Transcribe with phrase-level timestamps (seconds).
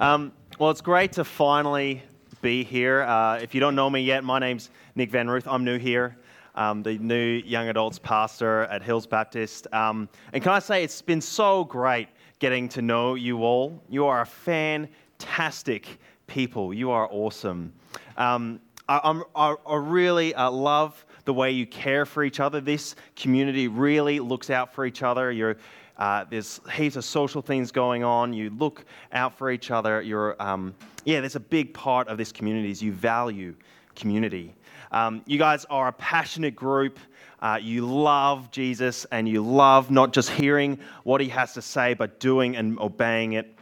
[0.00, 2.02] Um, well, it's great to finally
[2.42, 3.02] be here.
[3.02, 5.46] Uh, if you don't know me yet, my name's Nick Van Ruth.
[5.46, 6.16] I'm new here,
[6.56, 9.68] um, the new young adults pastor at Hills Baptist.
[9.72, 12.08] Um, and can I say, it's been so great
[12.40, 13.80] getting to know you all.
[13.88, 15.86] You are a fantastic
[16.26, 16.74] people.
[16.74, 17.72] You are awesome.
[18.16, 22.60] Um, I, I, I, really uh, love the way you care for each other.
[22.60, 25.30] This community really looks out for each other.
[25.30, 25.56] You're
[25.96, 28.32] uh, there's heaps of social things going on.
[28.32, 30.02] You look out for each other.
[30.02, 30.74] You're, um,
[31.04, 33.54] yeah, there's a big part of this community is you value
[33.94, 34.54] community.
[34.90, 36.98] Um, you guys are a passionate group.
[37.40, 41.94] Uh, you love Jesus and you love not just hearing what he has to say,
[41.94, 43.54] but doing and obeying it.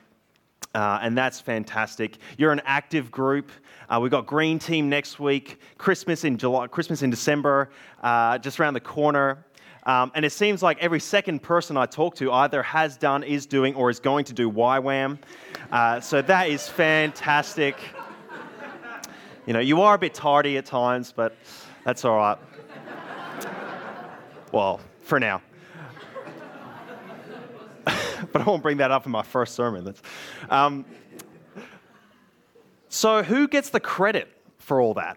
[0.74, 2.16] Uh, and that's fantastic.
[2.38, 3.50] You're an active group.
[3.90, 7.70] Uh, we've got Green Team next week, Christmas in July, Christmas in December,
[8.02, 9.44] uh, just around the corner.
[9.84, 13.46] Um, and it seems like every second person I talk to either has done, is
[13.46, 15.18] doing, or is going to do YWAM.
[15.72, 17.76] Uh, so that is fantastic.
[19.46, 21.36] You know, you are a bit tardy at times, but
[21.84, 22.38] that's all right.
[24.52, 25.42] Well, for now.
[27.84, 29.94] but I won't bring that up in my first sermon.
[30.48, 30.84] Um,
[32.88, 35.16] so, who gets the credit for all that?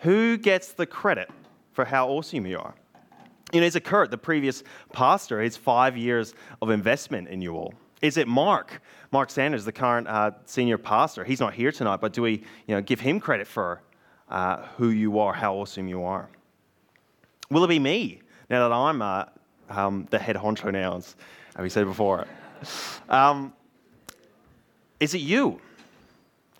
[0.00, 1.30] Who gets the credit
[1.72, 2.74] for how awesome you are?
[3.52, 7.54] You know, is it Kurt, the previous pastor, his five years of investment in you
[7.54, 7.72] all?
[8.02, 11.24] Is it Mark, Mark Sanders, the current uh, senior pastor?
[11.24, 12.32] He's not here tonight, but do we
[12.66, 13.82] you know, give him credit for
[14.28, 16.28] uh, who you are, how awesome you are?
[17.50, 19.24] Will it be me now that I'm uh,
[19.70, 21.16] um, the head honcho now, as
[21.58, 22.26] we said before?
[23.08, 23.52] Um,
[24.98, 25.60] is it you?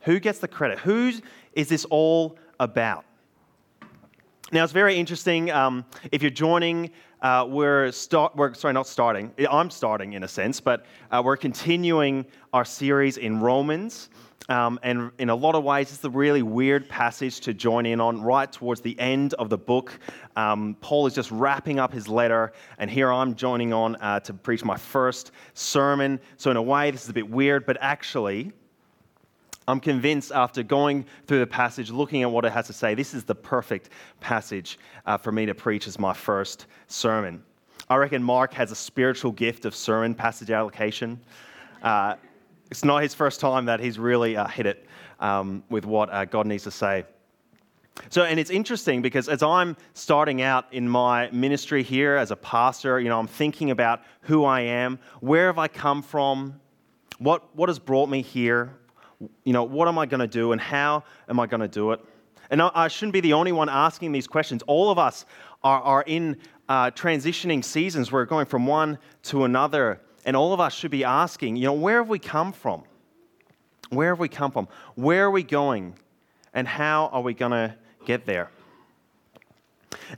[0.03, 0.79] Who gets the credit?
[0.79, 1.23] Who is
[1.55, 3.05] is this all about?
[4.51, 5.51] Now, it's very interesting.
[5.51, 9.31] Um, if you're joining, uh, we're, start, we're, sorry, not starting.
[9.51, 14.09] I'm starting in a sense, but uh, we're continuing our series in Romans.
[14.49, 18.01] Um, and in a lot of ways, it's a really weird passage to join in
[18.01, 19.99] on right towards the end of the book.
[20.35, 24.33] Um, Paul is just wrapping up his letter, and here I'm joining on uh, to
[24.33, 26.19] preach my first sermon.
[26.39, 28.53] So, in a way, this is a bit weird, but actually,
[29.69, 33.13] I'm convinced after going through the passage, looking at what it has to say, this
[33.13, 37.45] is the perfect passage uh, for me to preach as my first sermon.
[37.91, 41.21] I reckon Mark has a spiritual gift of sermon passage allocation.
[41.83, 42.15] Uh,
[42.71, 44.87] it's not his first time that he's really uh, hit it
[45.21, 47.05] um, with what uh, God needs to say.
[48.09, 52.37] So, and it's interesting because as I'm starting out in my ministry here as a
[52.37, 56.59] pastor, you know, I'm thinking about who I am, where have I come from,
[57.19, 58.78] what, what has brought me here,
[59.45, 61.93] you know, what am I going to do and how am I going to do
[61.93, 62.01] it?
[62.51, 64.63] And I, shouldn't be the only one asking these questions.
[64.67, 65.27] All of us
[65.63, 68.11] are, are in uh, transitioning seasons.
[68.11, 70.01] We're going from one to another.
[70.25, 72.85] And all of us should be asking, you know, where have we come from?
[73.91, 74.69] Where have we come from?
[74.95, 75.95] Where are we going?
[76.55, 77.75] And how are we going to
[78.07, 78.51] get there?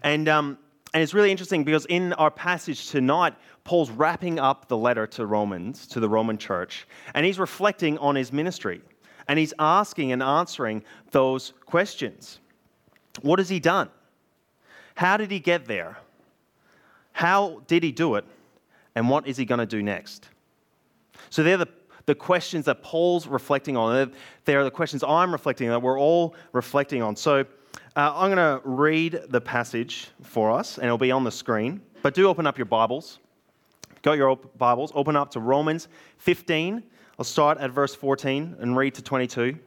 [0.03, 0.59] And, um,
[0.93, 3.35] and it's really interesting because in our passage tonight,
[3.65, 8.17] Paul's wrapping up the letter to Romans, to the Roman church, and he's reflecting on
[8.17, 8.83] his ministry.
[9.29, 12.41] And he's asking and answering those questions.
[13.23, 13.89] What has he done?
[14.97, 15.99] How did he get there?
[17.13, 18.25] How did he do it?
[18.97, 20.29] And what is he going to do next?
[21.29, 21.69] So they're the,
[22.07, 24.13] the questions that Paul's reflecting on.
[24.45, 27.17] They're the questions I'm reflecting on, that we're all reflecting on.
[27.17, 27.41] So
[27.97, 31.81] uh, I'm going to read the passage for us, and it'll be on the screen.
[32.03, 33.19] But do open up your Bibles.
[34.03, 36.83] Got your Bibles, open up to Romans 15
[37.21, 39.59] I'll start at verse 14 and read to 22.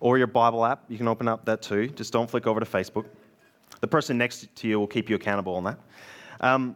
[0.00, 1.86] Or your Bible app, you can open up that too.
[1.86, 3.04] Just don't flick over to Facebook.
[3.80, 5.78] The person next to you will keep you accountable on that.
[6.40, 6.74] Um,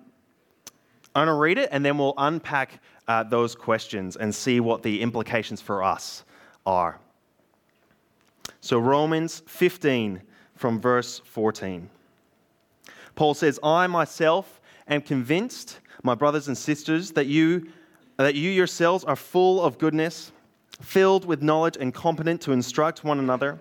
[1.16, 4.82] I'm going to read it and then we'll unpack uh, those questions and see what
[4.82, 6.24] the implications for us
[6.64, 6.98] are.
[8.60, 10.22] So, Romans 15
[10.56, 11.88] from verse 14.
[13.14, 17.68] Paul says, I myself am convinced, my brothers and sisters, that you
[18.16, 20.32] that you yourselves are full of goodness,
[20.80, 23.58] filled with knowledge, and competent to instruct one another.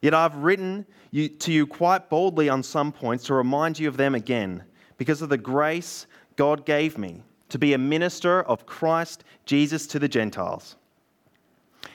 [0.00, 3.96] Yet I've written you, to you quite boldly on some points to remind you of
[3.96, 4.62] them again,
[4.98, 7.22] because of the grace God gave me
[7.52, 10.76] to be a minister of Christ Jesus to the Gentiles.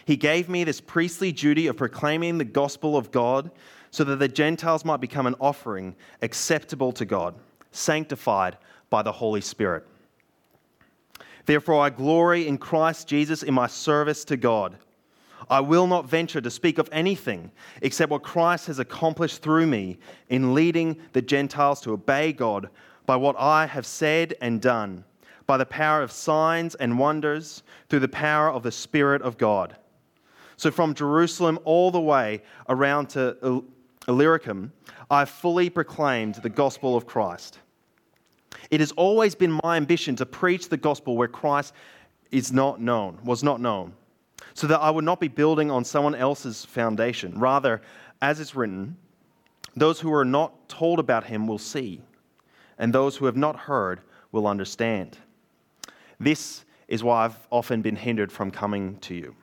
[0.06, 3.50] He gave me this priestly duty of proclaiming the gospel of God
[3.90, 7.34] so that the Gentiles might become an offering acceptable to God,
[7.72, 8.58] sanctified
[8.92, 9.84] by the Holy Spirit.
[11.48, 14.78] Therefore, I glory in Christ Jesus in my service to God.
[15.50, 17.52] I will not venture to speak of anything
[17.82, 19.98] except what Christ has accomplished through me
[20.30, 22.70] in leading the Gentiles to obey God
[23.08, 25.04] by what I have said and done,
[25.48, 29.76] by the power of signs and wonders, through the power of the Spirit of God.
[30.58, 33.64] So from Jerusalem all the way around to
[34.08, 34.74] Illyricum,
[35.10, 37.60] I fully proclaimed the gospel of Christ.
[38.72, 41.74] It has always been my ambition to preach the gospel where Christ
[42.32, 43.94] is not known, was not known,
[44.54, 47.40] so that I would not be building on someone else's foundation.
[47.40, 47.82] Rather,
[48.22, 48.98] as it's written,
[49.76, 52.02] those who are not told about him will see,
[52.80, 54.02] and those who have not heard
[54.32, 55.18] will understand.
[56.20, 59.36] This is why I've often been hindered from coming to you.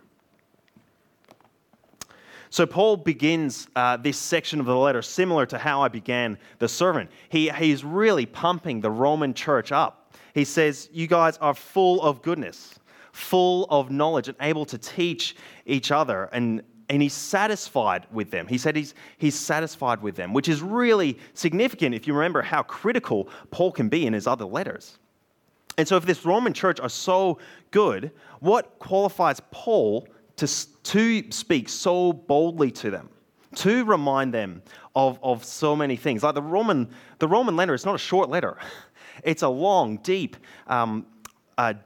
[2.50, 6.69] So, Paul begins uh, this section of the letter similar to how I began the
[6.69, 7.09] sermon.
[7.29, 10.15] He, he's really pumping the Roman church up.
[10.35, 12.79] He says, You guys are full of goodness,
[13.11, 15.35] full of knowledge, and able to teach
[15.67, 16.29] each other.
[16.32, 18.47] And, and he's satisfied with them.
[18.47, 22.62] He said he's, he's satisfied with them, which is really significant if you remember how
[22.62, 24.99] critical Paul can be in his other letters.
[25.76, 27.38] And so, if this Roman church are so
[27.71, 33.09] good, what qualifies Paul to, to speak so boldly to them,
[33.56, 34.62] to remind them
[34.94, 36.23] of, of so many things.
[36.23, 36.88] Like the Roman,
[37.19, 38.56] the Roman letter is not a short letter,
[39.25, 40.37] it's a long, deep,
[40.67, 41.06] um,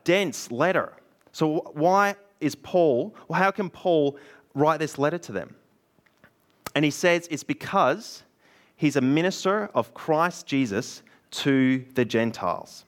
[0.04, 0.94] dense letter.
[1.32, 4.18] So, why is Paul, well, how can Paul
[4.54, 5.54] write this letter to them?
[6.74, 8.22] And he says it's because
[8.76, 12.84] he's a minister of Christ Jesus to the Gentiles.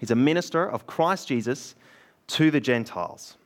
[0.00, 1.74] He's a minister of Christ Jesus
[2.28, 3.36] to the Gentiles.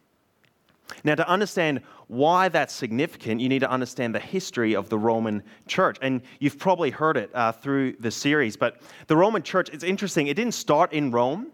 [1.02, 5.42] Now, to understand why that's significant, you need to understand the history of the Roman
[5.66, 5.96] church.
[6.00, 10.28] And you've probably heard it uh, through the series, but the Roman church, it's interesting,
[10.28, 11.48] it didn't start in Rome,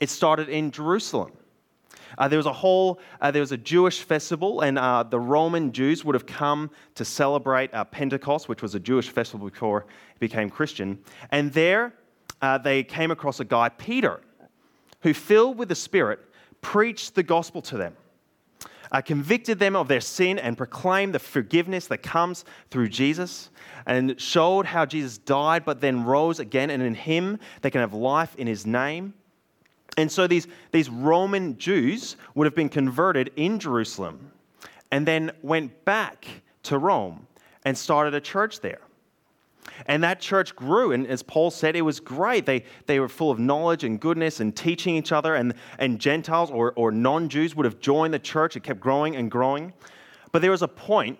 [0.00, 1.32] it started in Jerusalem.
[2.18, 5.72] Uh, there was a whole, uh, there was a Jewish festival, and uh, the Roman
[5.72, 10.20] Jews would have come to celebrate uh, Pentecost, which was a Jewish festival before it
[10.20, 10.98] became Christian.
[11.30, 11.94] And there
[12.42, 14.20] uh, they came across a guy, Peter,
[15.00, 16.20] who, filled with the Spirit,
[16.60, 17.96] preached the gospel to them
[18.92, 23.50] uh, convicted them of their sin and proclaimed the forgiveness that comes through Jesus
[23.86, 27.94] and showed how Jesus died but then rose again, and in him they can have
[27.94, 29.14] life in his name.
[29.96, 34.32] And so these, these Roman Jews would have been converted in Jerusalem
[34.90, 36.26] and then went back
[36.64, 37.26] to Rome
[37.64, 38.80] and started a church there.
[39.86, 40.92] And that church grew.
[40.92, 42.46] And as Paul said, it was great.
[42.46, 45.34] They, they were full of knowledge and goodness and teaching each other.
[45.34, 48.56] And, and Gentiles or, or non Jews would have joined the church.
[48.56, 49.72] It kept growing and growing.
[50.32, 51.18] But there was a point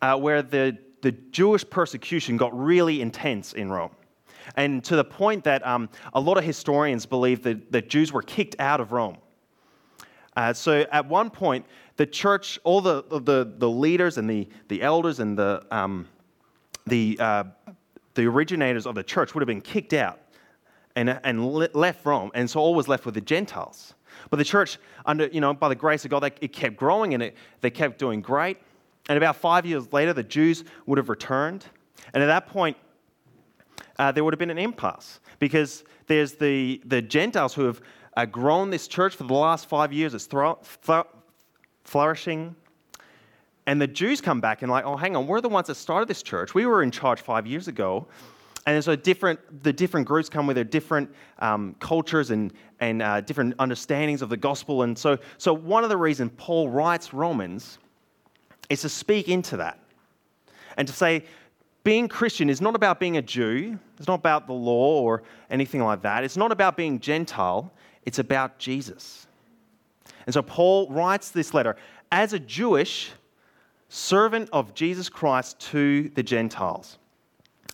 [0.00, 3.92] uh, where the, the Jewish persecution got really intense in Rome.
[4.56, 8.22] And to the point that um, a lot of historians believe that, that Jews were
[8.22, 9.18] kicked out of Rome.
[10.36, 11.66] Uh, so at one point,
[11.96, 16.08] the church, all the, the, the leaders and the, the elders and the, um,
[16.86, 17.44] the uh,
[18.14, 20.20] the originators of the church would have been kicked out
[20.96, 23.94] and, and left Rome, and so all was left with the Gentiles.
[24.30, 27.14] But the church, under, you know, by the grace of God, they, it kept growing
[27.14, 28.58] and it, they kept doing great.
[29.08, 31.64] And about five years later, the Jews would have returned.
[32.14, 32.76] And at that point,
[33.98, 37.80] uh, there would have been an impasse because there's the, the Gentiles who have
[38.16, 40.14] uh, grown this church for the last five years.
[40.14, 40.58] It's thro-
[41.84, 42.54] flourishing.
[43.66, 46.08] And the Jews come back and like, oh, hang on, we're the ones that started
[46.08, 46.54] this church.
[46.54, 48.06] We were in charge five years ago.
[48.66, 51.10] And so different, the different groups come with their different
[51.40, 54.82] um, cultures and, and uh, different understandings of the gospel.
[54.82, 57.78] And so, so one of the reasons Paul writes Romans
[58.68, 59.78] is to speak into that
[60.76, 61.24] and to say,
[61.84, 63.78] being Christian is not about being a Jew.
[63.98, 66.22] It's not about the law or anything like that.
[66.22, 67.72] It's not about being Gentile.
[68.04, 69.26] It's about Jesus.
[70.26, 71.76] And so Paul writes this letter
[72.12, 73.10] as a Jewish
[73.92, 76.96] servant of Jesus Christ to the Gentiles.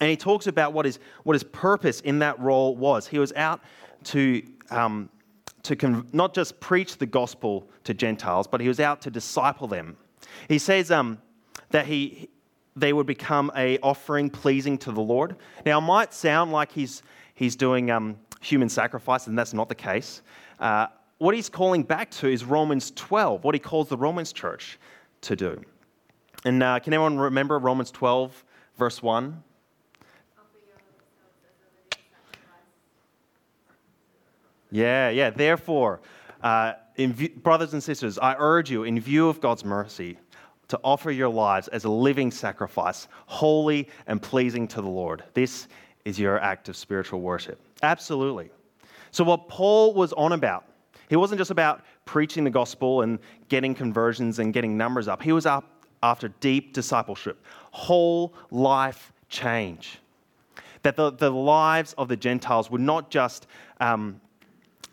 [0.00, 3.06] And he talks about what his, what his purpose in that role was.
[3.06, 3.60] He was out
[4.04, 5.10] to, um,
[5.62, 9.68] to con- not just preach the gospel to Gentiles, but he was out to disciple
[9.68, 9.96] them.
[10.48, 11.18] He says um,
[11.70, 12.28] that he,
[12.74, 15.36] they would become a offering pleasing to the Lord.
[15.64, 19.76] Now, it might sound like he's, he's doing um, human sacrifice, and that's not the
[19.76, 20.22] case.
[20.58, 24.80] Uh, what he's calling back to is Romans 12, what he calls the Romans church
[25.20, 25.62] to do.
[26.44, 28.44] And uh, can anyone remember Romans 12,
[28.76, 29.42] verse 1?
[34.70, 35.30] Yeah, yeah.
[35.30, 36.00] Therefore,
[36.42, 40.18] uh, view, brothers and sisters, I urge you, in view of God's mercy,
[40.68, 45.24] to offer your lives as a living sacrifice, holy and pleasing to the Lord.
[45.32, 45.68] This
[46.04, 47.58] is your act of spiritual worship.
[47.82, 48.50] Absolutely.
[49.10, 50.66] So, what Paul was on about,
[51.08, 53.18] he wasn't just about preaching the gospel and
[53.48, 55.22] getting conversions and getting numbers up.
[55.22, 59.98] He was up after deep discipleship, whole life change.
[60.82, 63.46] That the, the lives of the Gentiles would not just
[63.80, 64.20] um,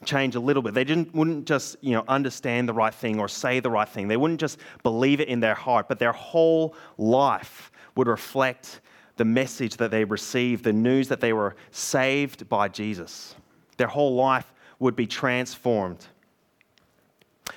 [0.04, 0.74] change a little bit.
[0.74, 4.08] They didn't, wouldn't just you know, understand the right thing or say the right thing.
[4.08, 8.82] They wouldn't just believe it in their heart, but their whole life would reflect
[9.18, 13.36] the message that they received, the news that they were saved by Jesus.
[13.78, 16.06] Their whole life would be transformed.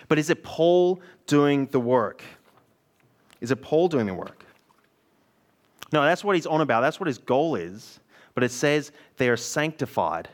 [0.06, 2.22] But is it Paul doing the work?
[3.40, 4.44] Is it Paul doing the work?
[5.92, 6.80] No, that's what he's on about.
[6.80, 8.00] That's what his goal is.
[8.34, 10.28] But it says they are sanctified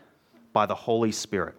[0.53, 1.55] by the Holy Spirit.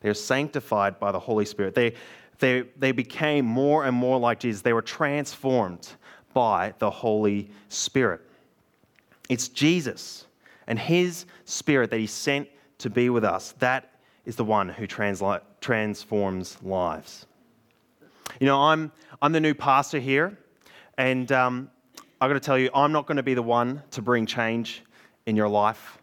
[0.00, 1.74] They are sanctified by the Holy Spirit.
[1.74, 1.94] They,
[2.38, 4.62] they, they became more and more like Jesus.
[4.62, 5.88] They were transformed
[6.32, 8.20] by the Holy Spirit.
[9.28, 10.26] It's Jesus
[10.66, 13.52] and His Spirit that He sent to be with us.
[13.58, 13.92] That
[14.24, 17.26] is the one who transla- transforms lives.
[18.40, 20.38] You know, I'm, I'm the new pastor here,
[20.98, 21.70] and um,
[22.20, 24.82] I've got to tell you, I'm not going to be the one to bring change
[25.24, 25.98] in your life.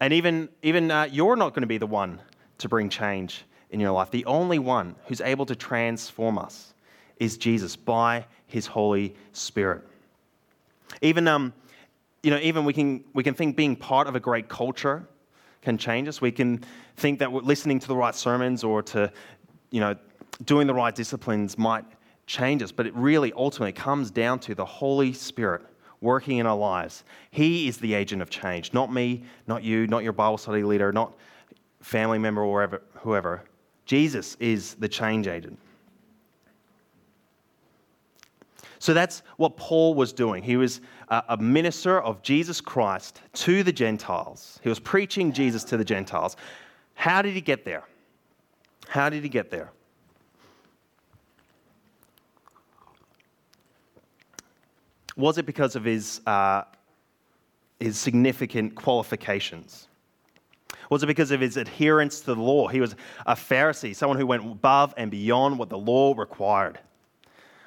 [0.00, 2.20] And even, even uh, you're not going to be the one
[2.58, 4.10] to bring change in your life.
[4.10, 6.72] The only one who's able to transform us
[7.18, 9.86] is Jesus by his Holy Spirit.
[11.02, 11.52] Even, um,
[12.22, 15.06] you know, even we can, we can think being part of a great culture
[15.60, 16.22] can change us.
[16.22, 16.64] We can
[16.96, 19.12] think that listening to the right sermons or to,
[19.70, 19.96] you know,
[20.44, 21.84] doing the right disciplines might
[22.28, 25.62] change us, but it really ultimately comes down to the Holy Spirit
[26.00, 27.02] working in our lives.
[27.32, 30.92] He is the agent of change, not me, not you, not your Bible study leader,
[30.92, 31.16] not
[31.80, 32.82] family member or whoever.
[33.00, 33.44] whoever.
[33.86, 35.58] Jesus is the change agent.
[38.78, 40.42] So that's what Paul was doing.
[40.42, 44.60] He was a minister of Jesus Christ to the Gentiles.
[44.62, 46.36] He was preaching Jesus to the Gentiles.
[46.94, 47.84] How did he get there?
[48.86, 49.72] How did he get there?
[55.18, 56.62] Was it because of his, uh,
[57.80, 59.88] his significant qualifications?
[60.90, 62.68] Was it because of his adherence to the law?
[62.68, 62.94] He was
[63.26, 66.78] a Pharisee, someone who went above and beyond what the law required.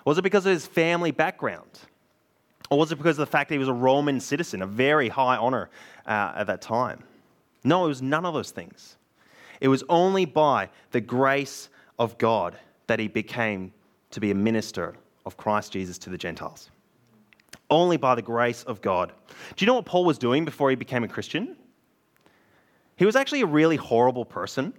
[0.05, 1.69] Was it because of his family background?
[2.69, 5.09] Or was it because of the fact that he was a Roman citizen, a very
[5.09, 5.69] high honor
[6.07, 7.03] uh, at that time?
[7.65, 8.95] No, it was none of those things.
[9.59, 13.73] It was only by the grace of God that he became
[14.11, 16.71] to be a minister of Christ Jesus to the Gentiles.
[17.71, 19.11] Only by the grace of God.
[19.55, 21.55] Do you know what Paul was doing before he became a Christian?
[22.97, 24.73] He was actually a really horrible person.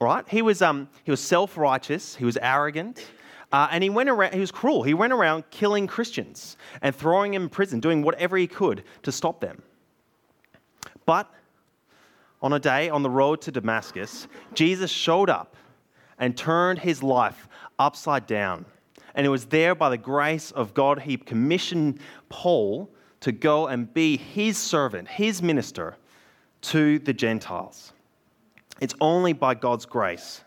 [0.00, 0.24] Right?
[0.28, 3.04] He was, um, he was self righteous, he was arrogant,
[3.50, 4.82] uh, and he went around, he was cruel.
[4.82, 9.12] He went around killing Christians and throwing them in prison, doing whatever he could to
[9.12, 9.62] stop them.
[11.04, 11.32] But
[12.40, 15.56] on a day on the road to Damascus, Jesus showed up
[16.18, 17.48] and turned his life
[17.78, 18.64] upside down.
[19.14, 23.92] And it was there by the grace of God, he commissioned Paul to go and
[23.92, 25.96] be his servant, his minister
[26.60, 27.92] to the Gentiles.
[28.80, 30.44] It's only by God's grace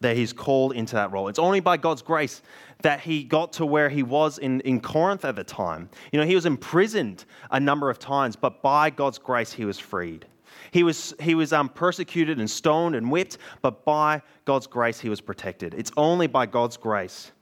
[0.00, 1.28] that he's called into that role.
[1.28, 2.42] It's only by God's grace
[2.82, 5.90] that he got to where he was in, in Corinth at the time.
[6.12, 9.78] You know, he was imprisoned a number of times, but by God's grace, he was
[9.78, 10.26] freed.
[10.70, 15.08] He was, he was um, persecuted and stoned and whipped, but by God's grace, he
[15.08, 15.74] was protected.
[15.74, 17.32] It's only by God's grace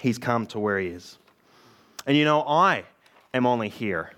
[0.00, 1.18] he's come to where he is.
[2.06, 2.84] And you know, I
[3.32, 4.12] am only here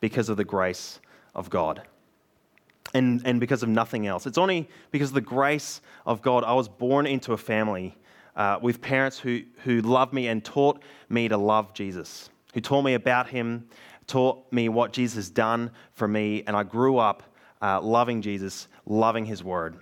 [0.00, 1.00] because of the grace
[1.34, 1.82] of God
[2.94, 4.26] and, and because of nothing else.
[4.26, 7.96] It's only because of the grace of God I was born into a family
[8.36, 12.82] uh, with parents who, who loved me and taught me to love Jesus, who taught
[12.82, 13.68] me about him,
[14.06, 17.22] taught me what Jesus has done for me, and I grew up
[17.60, 19.76] uh, loving Jesus, loving his word.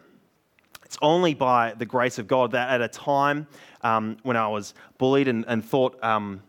[0.90, 3.46] It's only by the grace of God that at a time
[3.82, 6.42] um, when I was bullied and, and thought um,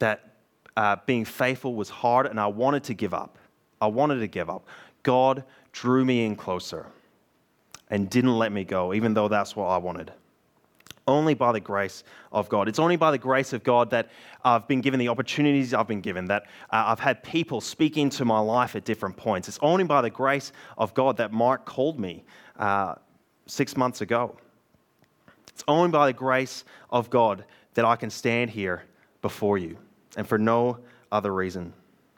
[0.00, 0.34] that
[0.76, 3.38] uh, being faithful was hard and I wanted to give up,
[3.80, 4.66] I wanted to give up.
[5.02, 6.84] God drew me in closer
[7.88, 10.12] and didn't let me go, even though that's what I wanted.
[11.08, 12.68] Only by the grace of God.
[12.68, 14.10] It's only by the grace of God that
[14.44, 18.26] I've been given the opportunities I've been given, that uh, I've had people speak into
[18.26, 19.48] my life at different points.
[19.48, 22.24] It's only by the grace of God that Mark called me
[22.58, 22.96] uh,
[23.46, 24.36] six months ago.
[25.48, 28.84] It's only by the grace of God that I can stand here
[29.22, 29.76] before you,
[30.16, 30.78] and for no
[31.12, 31.72] other reason.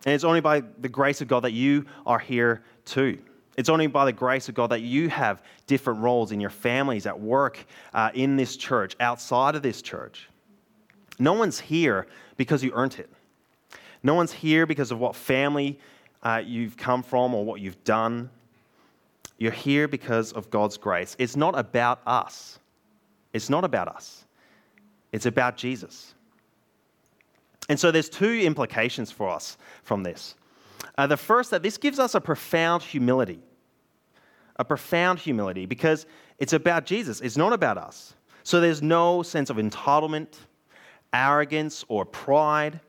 [0.04, 3.18] And it's only by the grace of God that you are here too.
[3.56, 7.06] It's only by the grace of God that you have different roles in your families,
[7.06, 7.64] at work,
[7.94, 10.28] uh, in this church, outside of this church.
[11.18, 12.06] No one's here
[12.36, 13.10] because you earned it.
[14.02, 15.80] No one's here because of what family
[16.22, 18.30] uh, you've come from or what you've done.
[19.38, 21.16] You're here because of God's grace.
[21.18, 22.58] It's not about us.
[23.32, 24.24] It's not about us.
[25.12, 26.14] It's about Jesus.
[27.68, 30.36] And so there's two implications for us from this.
[30.96, 33.40] Uh, the first, that this gives us a profound humility.
[34.58, 36.06] a profound humility, because
[36.38, 38.14] it's about Jesus, it's not about us.
[38.42, 40.28] So there's no sense of entitlement,
[41.12, 42.80] arrogance, or pride.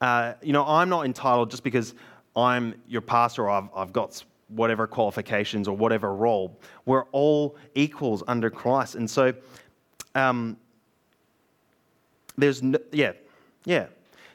[0.00, 1.94] Uh, you know, I'm not entitled just because
[2.34, 4.22] I'm your pastor or I've, I've got
[4.54, 6.58] whatever qualifications or whatever role.
[6.86, 8.94] We're all equals under Christ.
[8.94, 9.34] And so
[10.14, 10.56] um,
[12.36, 13.12] there's, no, yeah,
[13.64, 13.86] yeah.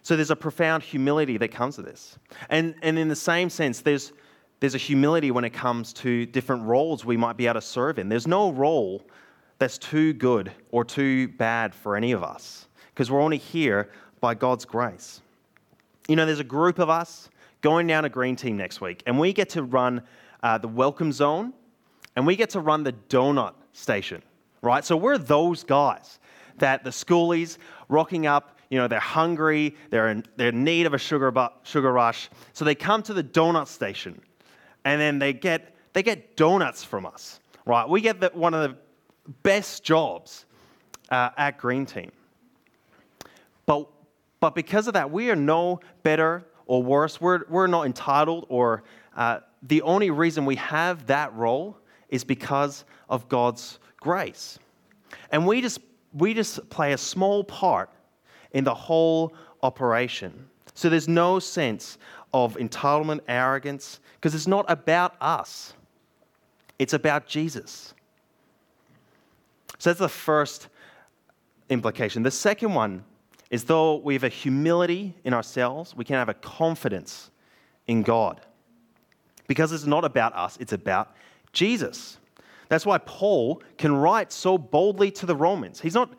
[0.03, 2.17] So there's a profound humility that comes to this.
[2.49, 4.13] And, and in the same sense, there's,
[4.59, 7.99] there's a humility when it comes to different roles we might be able to serve
[7.99, 8.09] in.
[8.09, 9.05] There's no role
[9.59, 14.33] that's too good or too bad for any of us because we're only here by
[14.33, 15.21] God's grace.
[16.07, 17.29] You know, there's a group of us
[17.67, 20.01] going down a green team next week, and we get to run
[20.41, 21.51] uh, the welcome zone
[22.15, 24.23] and we get to run the donut station,
[24.61, 24.85] right?
[24.85, 26.19] So we're those guys
[26.59, 27.57] that the schoolies
[27.89, 31.49] rocking up, you know, they're hungry, they're in, they're in need of a sugar, bu-
[31.63, 32.29] sugar rush.
[32.53, 34.21] So they come to the donut station
[34.85, 37.87] and then they get, they get donuts from us, right?
[37.89, 38.77] We get the, one of the
[39.43, 40.45] best jobs
[41.09, 42.13] uh, at Green Team.
[43.65, 43.89] But,
[44.39, 47.19] but because of that, we are no better or worse.
[47.19, 48.83] We're, we're not entitled, or
[49.15, 51.77] uh, the only reason we have that role
[52.09, 54.59] is because of God's grace.
[55.31, 55.79] And we just,
[56.13, 57.89] we just play a small part
[58.51, 59.33] in the whole
[59.63, 60.47] operation.
[60.73, 61.97] So there's no sense
[62.33, 65.73] of entitlement, arrogance, because it's not about us,
[66.77, 67.93] it's about Jesus.
[69.79, 70.67] So that's the first
[71.69, 72.23] implication.
[72.23, 73.03] The second one
[73.49, 77.31] is though we have a humility in ourselves, we can have a confidence
[77.87, 78.41] in God.
[79.47, 81.15] Because it's not about us, it's about
[81.53, 82.17] Jesus.
[82.69, 85.79] That's why Paul can write so boldly to the Romans.
[85.79, 86.13] He's not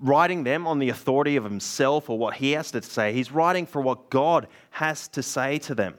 [0.00, 3.64] writing them on the authority of himself or what he has to say, he's writing
[3.64, 5.94] for what God has to say to them.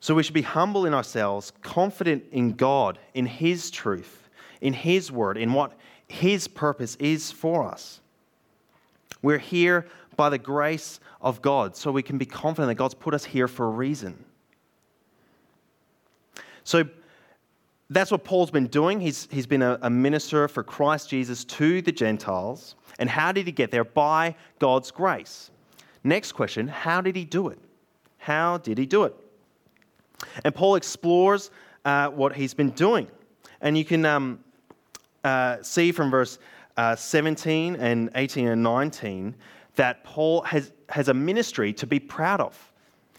[0.00, 4.28] So we should be humble in ourselves, confident in God, in His truth,
[4.62, 5.74] in His word, in what
[6.10, 8.00] His purpose is for us.
[9.22, 13.14] We're here by the grace of God, so we can be confident that God's put
[13.14, 14.24] us here for a reason.
[16.64, 16.82] So
[17.90, 19.00] that's what Paul's been doing.
[19.00, 22.74] He's, he's been a, a minister for Christ Jesus to the Gentiles.
[22.98, 23.84] And how did he get there?
[23.84, 25.52] By God's grace.
[26.02, 27.58] Next question how did he do it?
[28.18, 29.14] How did he do it?
[30.44, 31.52] And Paul explores
[31.84, 33.06] uh, what he's been doing.
[33.60, 34.40] And you can um,
[35.24, 36.38] uh, see from verse
[36.76, 39.34] uh, 17 and 18 and 19
[39.76, 42.72] that Paul has, has a ministry to be proud of.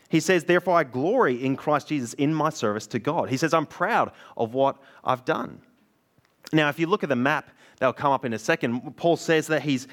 [0.10, 3.30] He says, Therefore, I glory in Christ Jesus in my service to God.
[3.30, 5.62] He says, I'm proud of what I've done.
[6.52, 8.98] Now, if you look at the map, that'll come up in a second.
[8.98, 9.88] Paul says that he's,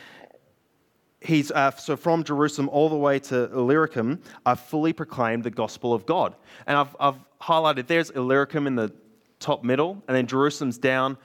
[1.21, 5.95] he's uh, so from Jerusalem all the way to Illyricum, I've fully proclaimed the gospel
[5.95, 6.35] of God.
[6.67, 8.93] And I've, I've highlighted there's Illyricum in the
[9.39, 11.17] top middle, and then Jerusalem's down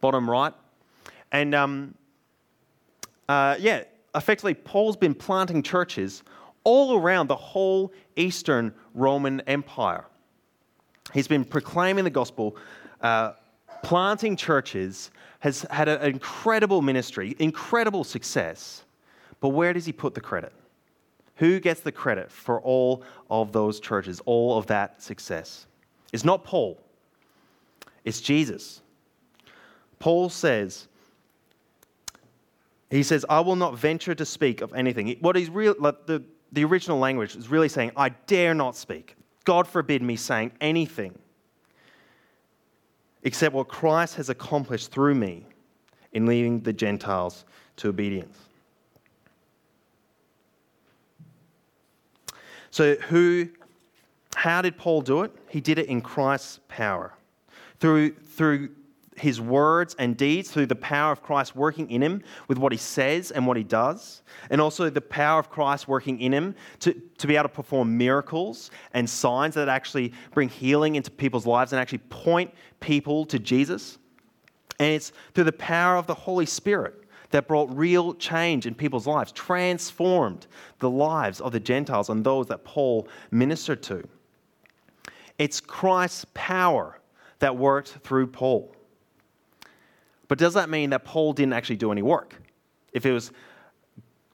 [0.00, 0.52] bottom right.
[1.32, 1.94] And um,
[3.28, 6.22] uh, yeah, effectively, Paul's been planting churches
[6.64, 10.06] all around the whole Eastern Roman Empire.
[11.12, 12.56] He's been proclaiming the gospel,
[13.00, 13.32] uh,
[13.82, 18.84] planting churches, has had an incredible ministry, incredible success.
[19.40, 20.52] But where does he put the credit?
[21.36, 25.66] Who gets the credit for all of those churches, all of that success?
[26.12, 26.80] It's not Paul,
[28.04, 28.80] it's Jesus.
[30.04, 30.86] Paul says,
[32.90, 35.16] he says, I will not venture to speak of anything.
[35.20, 39.16] What he's real, like the, the original language is really saying, I dare not speak.
[39.46, 41.18] God forbid me saying anything
[43.22, 45.46] except what Christ has accomplished through me
[46.12, 48.36] in leading the Gentiles to obedience.
[52.70, 53.48] So, who,
[54.34, 55.32] how did Paul do it?
[55.48, 57.14] He did it in Christ's power.
[57.80, 58.68] Through, through
[59.16, 62.78] his words and deeds, through the power of Christ working in him with what he
[62.78, 66.92] says and what he does, and also the power of Christ working in him to,
[67.18, 71.72] to be able to perform miracles and signs that actually bring healing into people's lives
[71.72, 73.98] and actually point people to Jesus.
[74.78, 79.06] And it's through the power of the Holy Spirit that brought real change in people's
[79.06, 80.46] lives, transformed
[80.78, 84.04] the lives of the Gentiles and those that Paul ministered to.
[85.38, 87.00] It's Christ's power
[87.40, 88.73] that worked through Paul.
[90.34, 92.34] But does that mean that Paul didn't actually do any work?
[92.92, 93.30] If it was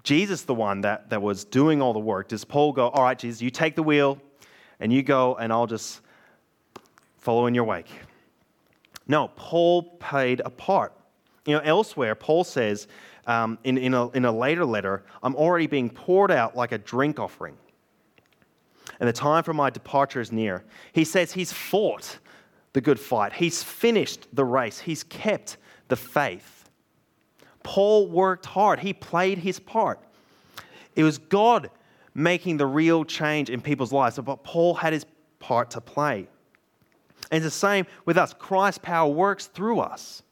[0.02, 3.18] Jesus the one that, that was doing all the work, does Paul go, All right,
[3.18, 4.18] Jesus, you take the wheel
[4.78, 6.00] and you go, and I'll just
[7.18, 7.90] follow in your wake?
[9.08, 10.94] No, Paul played a part.
[11.44, 12.88] You know, elsewhere, Paul says
[13.26, 16.78] um, in, in, a, in a later letter, I'm already being poured out like a
[16.78, 17.58] drink offering.
[19.00, 20.64] and the time for my departure is near.
[20.94, 22.20] He says he's fought
[22.72, 25.58] the good fight, he's finished the race, he's kept
[25.90, 26.68] the faith.
[27.62, 30.00] Paul worked hard, he played his part.
[30.96, 31.70] It was God
[32.14, 35.04] making the real change in people's lives, but Paul had his
[35.38, 36.28] part to play.
[37.30, 38.34] And it's the same with us.
[38.34, 40.22] Christ's power works through us,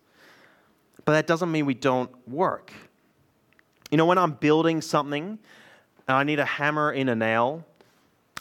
[1.05, 2.73] but that doesn't mean we don't work.
[3.91, 5.39] You know, when I'm building something
[6.09, 7.65] and I need a hammer in a nail,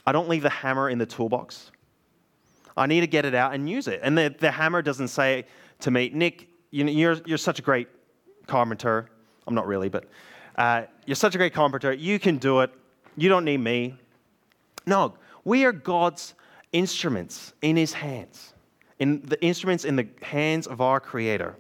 [0.06, 1.72] I don't leave the hammer in the toolbox.
[2.76, 4.00] I need to get it out and use it.
[4.04, 5.46] And the, the hammer doesn't say
[5.80, 7.88] to me, Nick, you know, you're, you're such a great
[8.48, 9.10] carpenter.
[9.46, 10.06] I'm not really, but
[10.58, 11.94] uh, you're such a great carpenter.
[11.94, 12.72] You can do it.
[13.16, 13.96] You don't need me.
[14.86, 16.34] No, we are God's
[16.72, 18.54] instruments in his hands,
[19.00, 21.56] in the instruments in the hands of our Creator,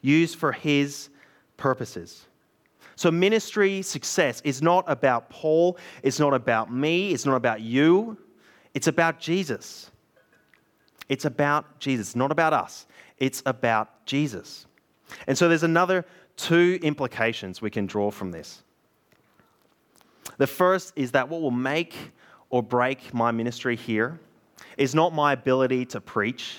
[0.00, 1.08] used for his
[1.56, 2.26] purposes.
[2.96, 8.18] So, ministry success is not about Paul, it's not about me, it's not about you,
[8.74, 9.90] it's about Jesus.
[11.08, 12.86] It's about Jesus, not about us.
[13.18, 14.66] It's about Jesus.
[15.26, 16.04] And so, there's another
[16.36, 18.62] two implications we can draw from this.
[20.38, 21.94] The first is that what will make
[22.50, 24.20] or break my ministry here
[24.76, 26.58] is not my ability to preach,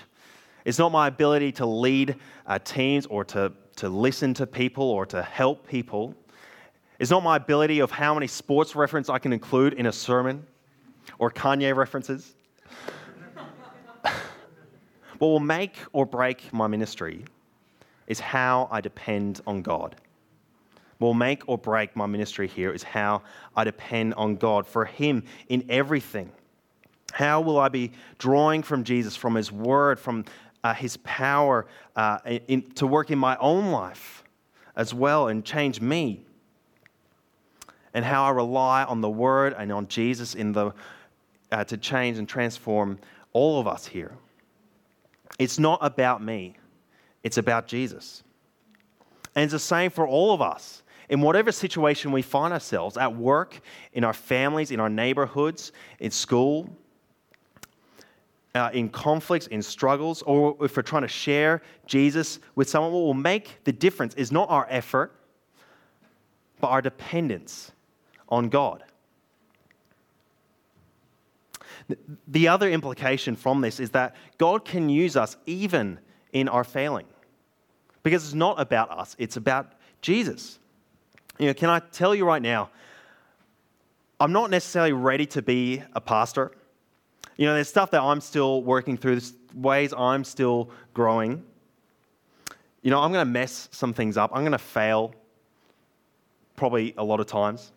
[0.66, 2.16] it's not my ability to lead
[2.48, 6.16] uh, teams or to, to listen to people or to help people.
[7.00, 10.46] It's not my ability of how many sports references I can include in a sermon
[11.20, 12.36] or Kanye references.
[15.24, 17.24] What will make or break my ministry
[18.08, 19.96] is how I depend on God
[21.00, 23.22] will make or break my ministry here is how
[23.56, 26.30] I depend on God for Him in everything.
[27.14, 30.26] How will I be drawing from Jesus, from His Word, from
[30.64, 34.24] uh, His power uh, in, to work in my own life
[34.76, 36.26] as well and change me?
[37.94, 40.72] And how I rely on the Word and on Jesus in the,
[41.52, 42.98] uh, to change and transform
[43.34, 44.18] all of us here.
[45.40, 46.56] It's not about me,
[47.24, 48.24] it's about Jesus.
[49.36, 53.16] And it's the same for all of us in whatever situation we find ourselves at
[53.16, 53.60] work,
[53.94, 56.70] in our families, in our neighborhoods, in school,
[58.56, 63.02] uh, in conflicts, in struggles, or if we're trying to share Jesus with someone, what
[63.02, 65.16] will make the difference is not our effort,
[66.60, 67.72] but our dependence
[68.30, 68.84] on God.
[72.28, 76.00] The other implication from this is that God can use us even
[76.32, 77.06] in our failing.
[78.04, 80.60] Because it's not about us, it's about Jesus.
[81.40, 82.70] You know, can I tell you right now,
[84.20, 86.52] I'm not necessarily ready to be a pastor.
[87.38, 91.44] You know, there's stuff that I'm still working through, there's ways I'm still growing.
[92.82, 94.32] You know, I'm going to mess some things up.
[94.34, 95.14] I'm going to fail
[96.56, 97.72] probably a lot of times.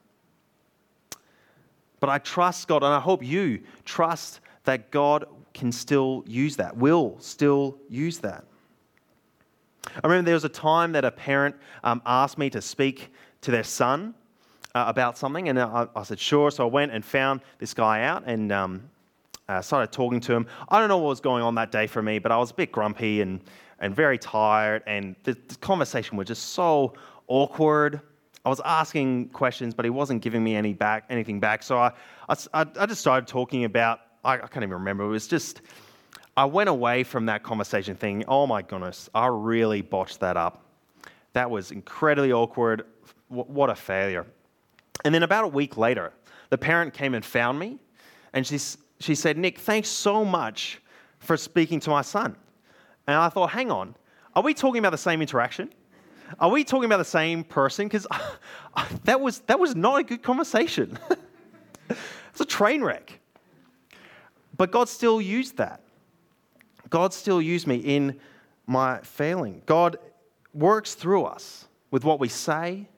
[2.06, 6.76] But I trust God, and I hope you trust that God can still use that,
[6.76, 8.44] will still use that.
[9.88, 13.50] I remember there was a time that a parent um, asked me to speak to
[13.50, 14.14] their son
[14.76, 16.52] uh, about something, and I, I, said, sure.
[16.52, 18.88] So I went and found this guy out and um,
[19.48, 20.46] uh, started talking to him.
[20.68, 22.54] I don't know what was going on that day for me, but I was a
[22.54, 23.40] bit grumpy and,
[23.80, 26.94] and very tired, and the, the conversation was just so
[27.26, 28.00] awkward.
[28.46, 31.64] I was asking questions, but he wasn't giving me any back, anything back.
[31.64, 31.90] So I,
[32.28, 35.62] I, I just started talking about, I, I can't even remember, it was just,
[36.36, 40.62] I went away from that conversation thinking, oh my goodness, I really botched that up.
[41.32, 42.84] That was incredibly awkward
[43.26, 44.24] what a failure.
[45.04, 46.12] And then about a week later,
[46.50, 47.80] the parent came and found me,
[48.32, 48.60] and she,
[49.00, 50.80] she said, Nick, thanks so much
[51.18, 52.36] for speaking to my son.
[53.08, 53.96] And I thought, hang on,
[54.36, 55.68] are we talking about the same interaction?
[56.38, 57.86] Are we talking about the same person?
[57.86, 58.06] Because
[59.04, 60.98] that was, that was not a good conversation.
[61.90, 63.20] it's a train wreck.
[64.56, 65.80] But God still used that.
[66.88, 68.18] God still used me in
[68.66, 69.62] my failing.
[69.66, 69.98] God
[70.54, 72.88] works through us with what we say,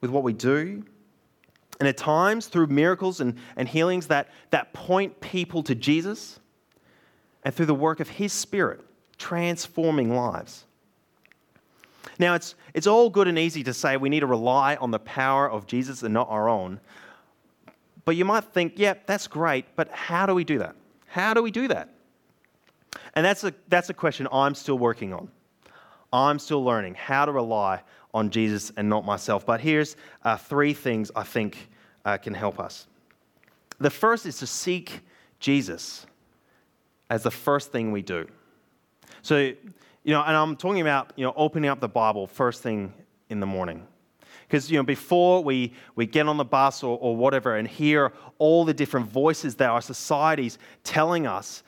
[0.00, 0.84] with what we do.
[1.80, 6.38] And at times, through miracles and, and healings that, that point people to Jesus,
[7.44, 8.80] and through the work of His Spirit,
[9.18, 10.64] transforming lives.
[12.18, 14.98] Now, it's, it's all good and easy to say we need to rely on the
[14.98, 16.80] power of Jesus and not our own.
[18.04, 20.76] But you might think, yeah, that's great, but how do we do that?
[21.06, 21.88] How do we do that?
[23.14, 25.28] And that's a, that's a question I'm still working on.
[26.12, 29.44] I'm still learning how to rely on Jesus and not myself.
[29.44, 31.68] But here's uh, three things I think
[32.04, 32.86] uh, can help us.
[33.78, 35.00] The first is to seek
[35.40, 36.06] Jesus
[37.10, 38.26] as the first thing we do.
[39.22, 39.52] So,
[40.04, 42.92] you know, and I'm talking about, you know, opening up the Bible first thing
[43.30, 43.86] in the morning.
[44.46, 48.12] Because you know, before we, we get on the bus or, or whatever and hear
[48.38, 51.62] all the different voices that our society's telling us,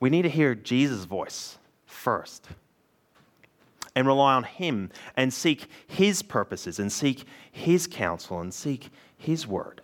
[0.00, 2.48] we need to hear Jesus' voice first
[3.94, 9.46] and rely on Him and seek His purposes and seek His counsel and seek His
[9.46, 9.80] word.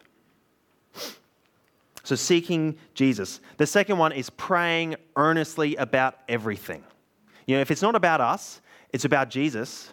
[2.05, 3.41] So, seeking Jesus.
[3.59, 6.83] The second one is praying earnestly about everything.
[7.47, 8.61] You know, if it's not about us,
[8.93, 9.93] it's about Jesus,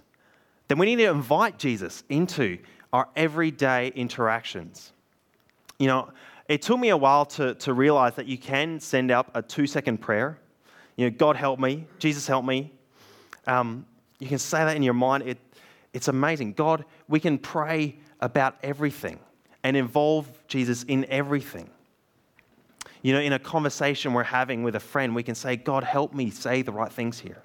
[0.67, 2.59] then we need to invite Jesus into
[2.93, 4.91] our everyday interactions.
[5.77, 6.11] You know,
[6.47, 9.67] it took me a while to, to realize that you can send out a two
[9.67, 10.39] second prayer.
[10.95, 12.71] You know, God help me, Jesus help me.
[13.47, 13.85] Um,
[14.19, 15.23] you can say that in your mind.
[15.23, 15.37] It,
[15.93, 16.53] it's amazing.
[16.53, 19.19] God, we can pray about everything
[19.63, 21.69] and involve Jesus in everything.
[23.01, 26.13] You know, in a conversation we're having with a friend, we can say, God, help
[26.13, 27.41] me say the right things here.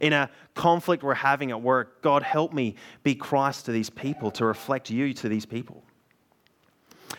[0.00, 4.30] In a conflict we're having at work, God, help me be Christ to these people,
[4.32, 5.82] to reflect you to these people.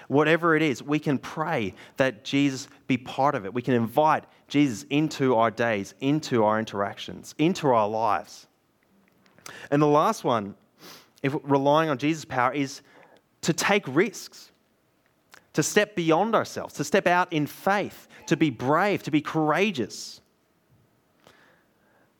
[0.07, 3.53] Whatever it is, we can pray that Jesus be part of it.
[3.53, 8.47] We can invite Jesus into our days, into our interactions, into our lives.
[9.71, 10.55] And the last one,
[11.21, 12.81] if relying on Jesus' power, is
[13.41, 14.51] to take risks,
[15.53, 20.19] to step beyond ourselves, to step out in faith, to be brave, to be courageous.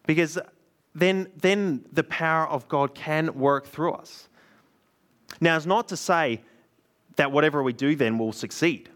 [0.06, 0.38] Because
[0.94, 4.30] then, then the power of God can work through us.
[5.42, 6.42] Now, it's not to say
[7.16, 8.90] that whatever we do then will succeed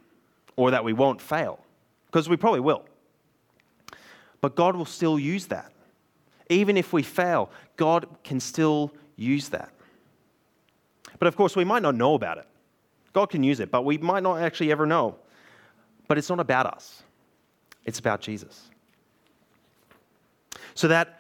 [0.56, 1.60] or that we won't fail,
[2.08, 2.86] because we probably will.
[4.42, 5.72] But God will still use that.
[6.50, 9.72] Even if we fail, God can still use that.
[11.20, 12.48] But of course, we might not know about it.
[13.18, 15.16] God can use it, but we might not actually ever know.
[16.08, 17.02] But it's not about us,
[17.84, 18.70] it's about Jesus.
[20.76, 21.20] So, that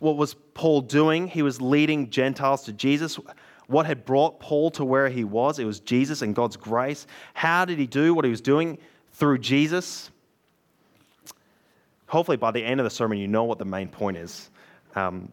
[0.00, 1.28] what was Paul doing?
[1.28, 3.20] He was leading Gentiles to Jesus.
[3.68, 5.60] What had brought Paul to where he was?
[5.60, 7.06] It was Jesus and God's grace.
[7.34, 8.76] How did he do what he was doing?
[9.12, 10.10] Through Jesus.
[12.08, 14.50] Hopefully, by the end of the sermon, you know what the main point is.
[14.96, 15.30] Um,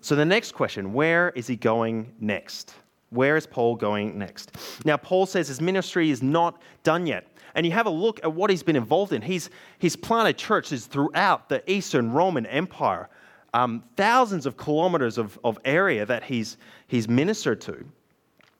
[0.00, 2.76] so, the next question where is he going next?
[3.10, 4.52] Where is Paul going next?
[4.84, 7.26] Now, Paul says his ministry is not done yet.
[7.54, 9.22] And you have a look at what he's been involved in.
[9.22, 13.08] He's, he's planted churches throughout the Eastern Roman Empire,
[13.54, 17.84] um, thousands of kilometers of, of area that he's, he's ministered to.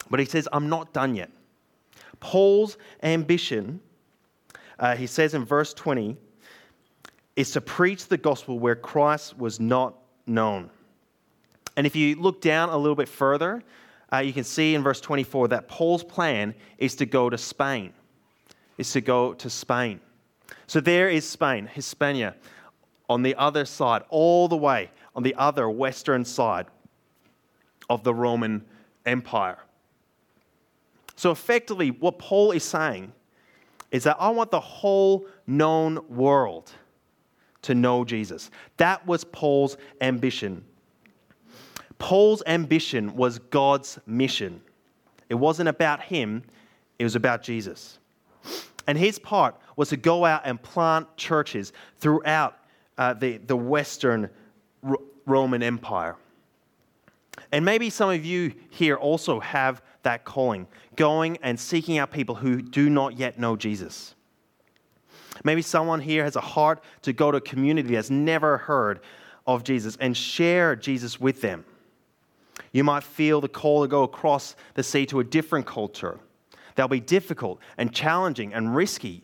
[0.08, 1.30] But he says, I'm not done yet.
[2.20, 3.80] Paul's ambition,
[4.78, 6.16] uh, he says in verse 20,
[7.34, 9.94] is to preach the gospel where Christ was not
[10.26, 10.70] known.
[11.76, 13.62] And if you look down a little bit further,
[14.12, 17.92] uh, you can see in verse 24 that Paul's plan is to go to Spain,
[18.78, 20.00] is to go to Spain.
[20.66, 22.34] So there is Spain, Hispania,
[23.08, 26.66] on the other side, all the way on the other western side
[27.88, 28.64] of the Roman
[29.04, 29.58] Empire.
[31.16, 33.12] So effectively, what Paul is saying
[33.90, 36.70] is that I want the whole known world
[37.62, 38.50] to know Jesus.
[38.76, 40.64] That was Paul's ambition.
[41.98, 44.60] Paul's ambition was God's mission.
[45.28, 46.42] It wasn't about him,
[46.98, 47.98] it was about Jesus.
[48.86, 52.56] And his part was to go out and plant churches throughout
[52.98, 54.30] uh, the, the Western
[54.86, 56.16] R- Roman Empire.
[57.52, 62.34] And maybe some of you here also have that calling, going and seeking out people
[62.34, 64.14] who do not yet know Jesus.
[65.44, 69.00] Maybe someone here has a heart to go to a community that's never heard
[69.46, 71.64] of Jesus and share Jesus with them.
[72.76, 76.20] You might feel the call to go across the sea to a different culture.
[76.74, 79.22] That'll be difficult and challenging and risky,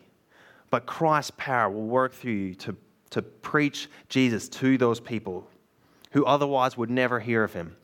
[0.70, 2.74] but Christ's power will work through you to,
[3.10, 5.46] to preach Jesus to those people
[6.12, 7.76] who otherwise would never hear of him.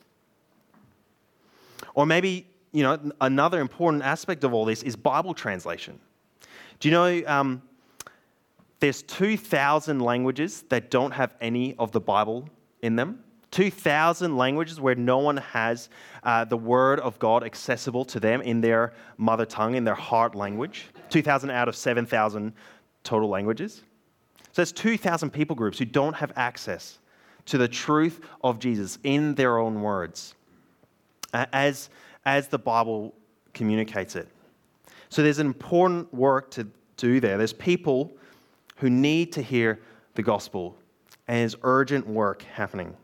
[1.93, 5.99] Or maybe, you know, another important aspect of all this is Bible translation.
[6.79, 7.61] Do you know um,
[8.79, 12.49] there's 2,000 languages that don't have any of the Bible
[12.81, 13.23] in them.
[13.51, 15.89] 2,000 languages where no one has
[16.23, 20.35] uh, the Word of God accessible to them in their mother tongue, in their heart
[20.35, 20.87] language.
[21.09, 22.53] 2,000 out of 7,000
[23.03, 23.83] total languages.
[24.37, 26.99] So there's 2,000 people groups who don't have access
[27.45, 30.35] to the truth of Jesus in their own words
[31.33, 31.89] as,
[32.25, 33.13] as the Bible
[33.53, 34.27] communicates it.
[35.09, 37.37] So there's an important work to do there.
[37.37, 38.13] There's people
[38.77, 39.79] who need to hear
[40.15, 40.77] the gospel,
[41.27, 42.95] and there's urgent work happening.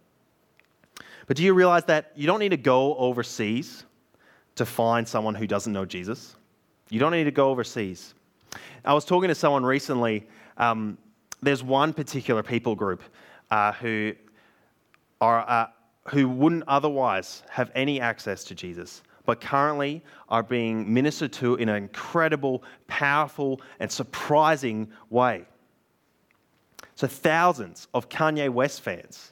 [1.27, 3.85] But do you realize that you don't need to go overseas
[4.55, 6.35] to find someone who doesn't know Jesus?
[6.89, 8.13] You don't need to go overseas.
[8.83, 10.27] I was talking to someone recently.
[10.57, 10.97] Um,
[11.41, 13.01] there's one particular people group
[13.49, 14.13] uh, who
[15.19, 15.67] are uh,
[16.09, 21.67] who wouldn't otherwise have any access to Jesus, but currently are being ministered to in
[21.69, 25.45] an incredible, powerful, and surprising way.
[26.93, 29.31] So, thousands of Kanye West fans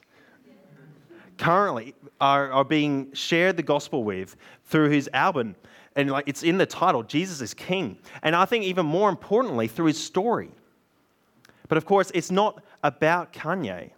[1.38, 5.56] currently are, are being shared the gospel with through his album.
[5.96, 7.98] And like it's in the title, Jesus is King.
[8.22, 10.50] And I think even more importantly, through his story.
[11.68, 13.90] But of course, it's not about Kanye.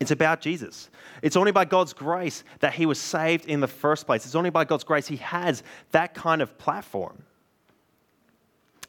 [0.00, 0.88] It's about Jesus.
[1.22, 4.24] It's only by God's grace that he was saved in the first place.
[4.24, 7.22] It's only by God's grace he has that kind of platform.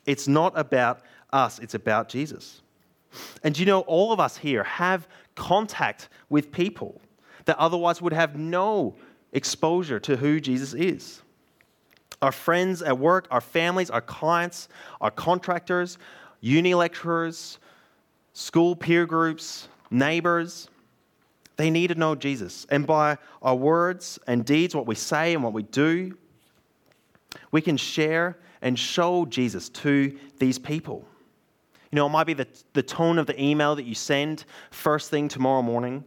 [0.05, 1.01] It's not about
[1.33, 2.61] us, it's about Jesus.
[3.43, 7.01] And you know, all of us here have contact with people
[7.51, 8.95] that otherwise would have no
[9.33, 11.21] exposure to who Jesus is.
[12.21, 14.69] Our friends at work, our families, our clients,
[15.01, 15.97] our contractors,
[16.39, 17.59] uni lecturers,
[18.31, 20.69] school peer groups, neighbors,
[21.57, 22.65] they need to know Jesus.
[22.69, 26.17] And by our words and deeds, what we say and what we do,
[27.51, 31.05] we can share and show Jesus to these people.
[31.91, 35.09] You know, it might be the, the tone of the email that you send first
[35.09, 36.05] thing tomorrow morning,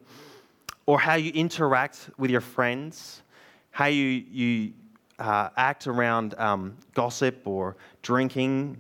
[0.87, 3.23] or how you interact with your friends,
[3.71, 4.73] how you, you
[5.19, 8.79] uh, act around um, gossip or drinking,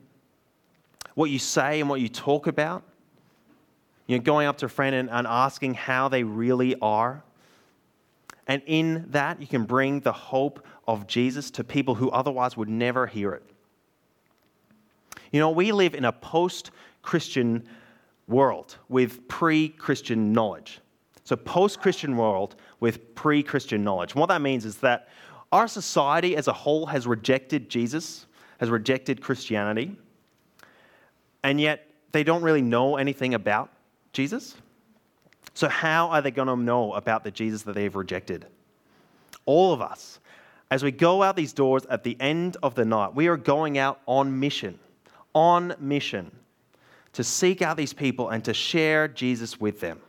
[1.14, 2.82] what you say and what you talk about.
[4.06, 7.22] You know, going up to a friend and, and asking how they really are.
[8.46, 12.68] And in that, you can bring the hope of Jesus to people who otherwise would
[12.68, 13.42] never hear it.
[15.32, 16.70] You know, we live in a post
[17.02, 17.66] Christian
[18.28, 20.80] world with pre Christian knowledge.
[21.24, 24.12] So, post Christian world with pre Christian knowledge.
[24.12, 25.08] And what that means is that
[25.52, 28.26] our society as a whole has rejected Jesus,
[28.58, 29.96] has rejected Christianity,
[31.42, 33.70] and yet they don't really know anything about
[34.12, 34.56] Jesus.
[35.54, 38.46] So, how are they going to know about the Jesus that they've rejected?
[39.46, 40.20] All of us,
[40.70, 43.78] as we go out these doors at the end of the night, we are going
[43.78, 44.78] out on mission,
[45.34, 46.30] on mission
[47.12, 50.00] to seek out these people and to share Jesus with them.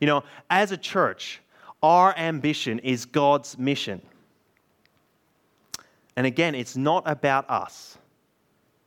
[0.00, 1.40] You know, as a church,
[1.82, 4.00] our ambition is God's mission.
[6.16, 7.98] And again, it's not about us,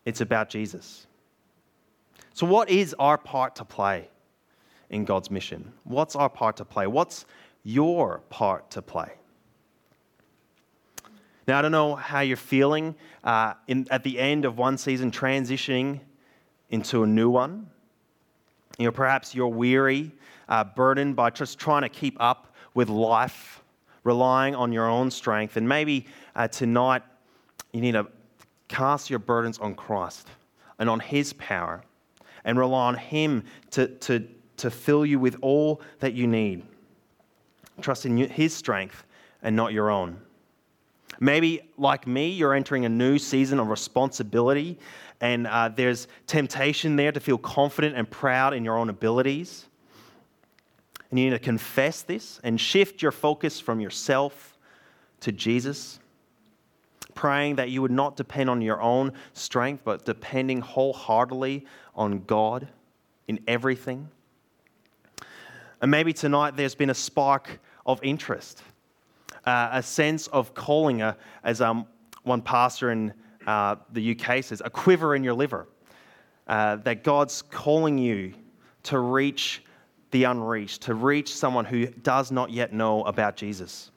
[0.06, 1.08] it's about Jesus.
[2.34, 4.10] So, what is our part to play
[4.90, 5.74] in God's mission?
[5.84, 6.88] What's our part to play?
[6.88, 7.26] What's
[7.64, 9.12] your part to play?
[11.48, 15.12] Now, I don't know how you're feeling uh, in, at the end of one season,
[15.12, 16.02] transitioning
[16.70, 17.70] into a new one.
[18.78, 20.12] You know, perhaps you're weary
[20.50, 23.64] uh, burdened by just trying to keep up with life,
[24.04, 25.58] relying on your own strength.
[25.58, 26.06] And maybe
[26.36, 27.04] uh, tonight
[27.74, 28.08] you need to
[28.68, 30.28] cast your burdens on Christ
[30.80, 31.84] and on His power
[32.44, 36.64] and rely on Him to, to, to fill you with all that you need.
[37.82, 39.04] Trust in His strength
[39.42, 40.20] and not your own.
[41.20, 44.78] Maybe, like me, you're entering a new season of responsibility,
[45.20, 49.66] and uh, there's temptation there to feel confident and proud in your own abilities.
[51.10, 54.58] And you need to confess this and shift your focus from yourself
[55.22, 56.00] to Jesus,
[57.16, 61.66] praying that you would not depend on your own strength, but depending wholeheartedly
[61.96, 62.68] on God
[63.28, 64.10] in everything.
[65.82, 68.64] And maybe tonight there's been a spark of interest,
[69.46, 71.88] uh, a sense of calling, uh, as um,
[72.24, 73.14] one pastor in
[73.46, 75.68] uh, the UK says, a quiver in your liver.
[76.48, 78.34] Uh, that God's calling you
[78.84, 79.64] to reach
[80.12, 83.92] the unreached, to reach someone who does not yet know about Jesus.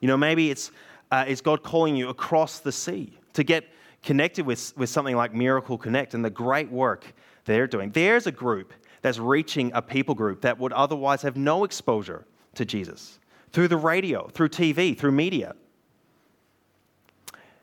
[0.00, 0.70] You know, maybe it's,
[1.10, 3.64] uh, God calling you across the sea to get
[4.02, 7.12] connected with, with something like Miracle Connect and the great work
[7.44, 7.90] they're doing.
[7.90, 12.64] There's a group that's reaching a people group that would otherwise have no exposure to
[12.64, 13.18] Jesus
[13.52, 15.54] through the radio, through TV, through media.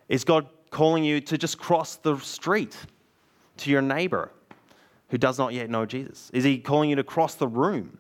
[0.07, 2.77] Is God calling you to just cross the street
[3.57, 4.31] to your neighbor
[5.13, 6.31] who does not yet know Jesus?
[6.33, 7.99] Is he calling you to cross the room?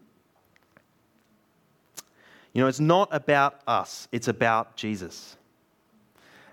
[2.53, 5.37] You know, it's not about us, it's about Jesus.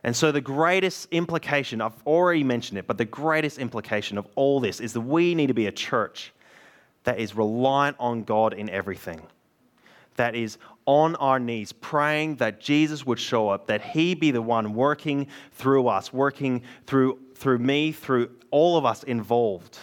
[0.04, 4.60] And so, the greatest implication, I've already mentioned it, but the greatest implication of all
[4.60, 6.34] this is that we need to be a church
[7.04, 9.22] that is reliant on God in everything,
[10.16, 14.42] that is on our knees, praying that Jesus would show up, that He be the
[14.42, 19.78] one working through us, working through, through me, through all of us involved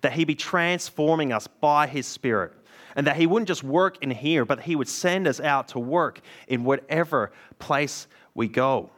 [0.00, 2.52] that He be transforming us by His Spirit.
[2.96, 5.78] And that He wouldn't just work in here, but He would send us out to
[5.78, 8.90] work in whatever place we go.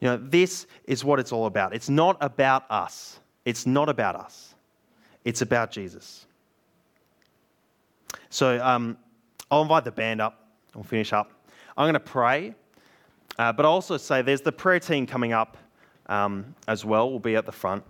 [0.00, 1.74] You know, this is what it's all about.
[1.74, 3.18] It's not about us.
[3.44, 4.54] It's not about us.
[5.24, 6.26] It's about Jesus.
[8.28, 8.98] So, um,
[9.50, 10.48] I'll invite the band up.
[10.74, 11.30] We'll finish up.
[11.76, 12.54] I'm going to pray,
[13.38, 15.56] uh, but I'll also say there's the prayer team coming up
[16.06, 17.10] um, as well.
[17.10, 17.84] We'll be at the front.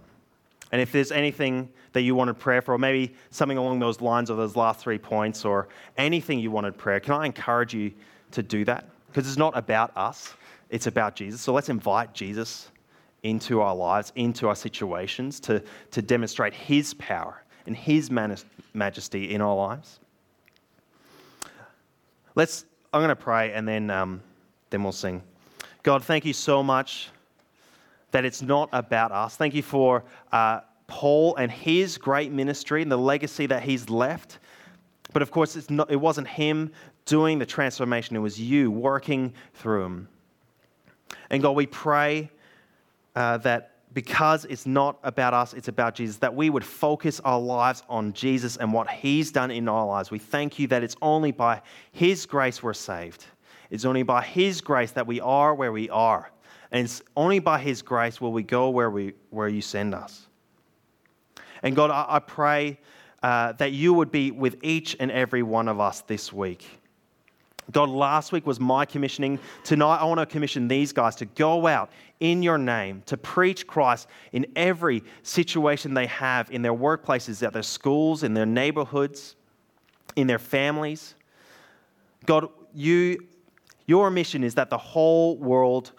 [0.75, 4.29] And if there's anything that you wanted prayer for, or maybe something along those lines
[4.29, 7.93] or those last three points, or anything you wanted prayer, can I encourage you
[8.33, 8.89] to do that?
[9.07, 10.35] Because it's not about us,
[10.70, 11.41] it's about Jesus.
[11.41, 12.72] So let's invite Jesus
[13.22, 15.62] into our lives, into our situations, to,
[15.93, 20.01] to demonstrate His power and His majesty in our lives.
[22.35, 24.20] Let's, I'm going to pray and then, um,
[24.70, 25.22] then we'll sing.
[25.85, 27.11] God, thank you so much
[28.15, 29.35] that it's not about us.
[29.35, 34.39] Thank you for uh, Paul and his great ministry and the legacy that he's left.
[35.12, 36.71] But of course, not, it wasn't him
[37.07, 40.09] doing the transformation, it was you working through him.
[41.29, 42.31] And God, we pray
[43.17, 47.41] uh, that because it's not about us, it's about Jesus, that we would focus our
[47.41, 50.12] lives on Jesus and what He's done in our lives.
[50.12, 53.25] We thank you that it's only by His grace we're saved.
[53.71, 56.31] It's only by His grace that we are where we are.
[56.75, 60.27] And it's only by His grace will we go where, we, where you send us.
[61.62, 62.81] And God, I, I pray
[63.22, 66.66] uh, that you would be with each and every one of us this week.
[67.70, 69.39] God, last week was my commissioning.
[69.62, 73.68] Tonight, I want to commission these guys to go out in your name, to preach
[73.68, 79.37] Christ in every situation they have in their workplaces, at their schools, in their neighborhoods,
[80.16, 81.14] in their families.
[82.27, 83.29] God, you,
[83.87, 85.93] your mission is that the whole world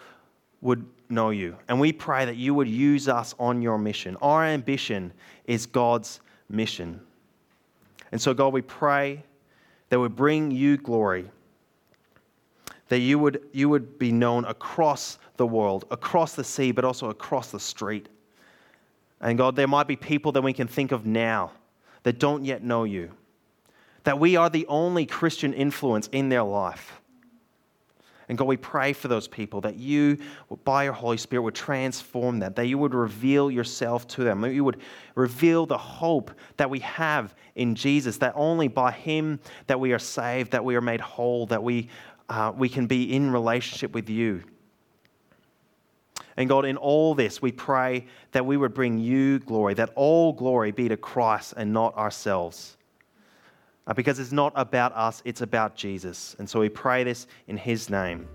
[0.66, 1.56] would know you.
[1.68, 4.16] And we pray that you would use us on your mission.
[4.20, 5.12] Our ambition
[5.46, 7.00] is God's mission.
[8.12, 9.24] And so, God, we pray
[9.88, 11.30] that we bring you glory
[12.88, 17.10] that you would, you would be known across the world, across the sea, but also
[17.10, 18.08] across the street.
[19.20, 21.52] And God, there might be people that we can think of now
[22.04, 23.10] that don't yet know you,
[24.04, 27.00] that we are the only Christian influence in their life.
[28.28, 30.18] And God, we pray for those people that you,
[30.64, 34.52] by your Holy Spirit, would transform them, that you would reveal yourself to them, that
[34.52, 34.80] you would
[35.14, 39.98] reveal the hope that we have in Jesus, that only by Him that we are
[39.98, 41.88] saved, that we are made whole, that we
[42.28, 44.42] uh, we can be in relationship with you.
[46.36, 50.32] And God, in all this, we pray that we would bring you glory, that all
[50.32, 52.75] glory be to Christ and not ourselves.
[53.86, 56.34] Uh, because it's not about us, it's about Jesus.
[56.38, 58.28] And so we pray this in his name.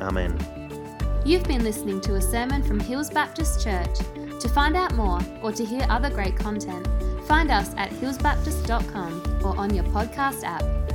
[0.00, 0.38] Amen.
[1.24, 3.98] You've been listening to a sermon from Hills Baptist Church.
[4.40, 6.86] To find out more or to hear other great content,
[7.26, 10.85] find us at hillsbaptist.com or on your podcast app.